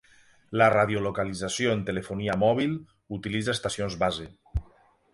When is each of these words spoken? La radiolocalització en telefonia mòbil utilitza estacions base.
La 0.61 0.69
radiolocalització 0.73 1.75
en 1.75 1.85
telefonia 1.91 2.39
mòbil 2.47 2.75
utilitza 3.21 3.57
estacions 3.59 4.03
base. 4.07 4.31